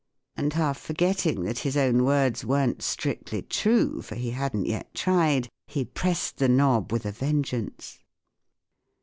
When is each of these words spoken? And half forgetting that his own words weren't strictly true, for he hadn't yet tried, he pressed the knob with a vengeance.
And 0.35 0.53
half 0.53 0.79
forgetting 0.79 1.43
that 1.43 1.59
his 1.59 1.77
own 1.77 2.03
words 2.05 2.43
weren't 2.43 2.81
strictly 2.81 3.43
true, 3.43 4.01
for 4.01 4.15
he 4.15 4.31
hadn't 4.31 4.65
yet 4.65 4.95
tried, 4.95 5.47
he 5.67 5.85
pressed 5.85 6.37
the 6.37 6.49
knob 6.49 6.91
with 6.91 7.05
a 7.05 7.11
vengeance. 7.11 7.99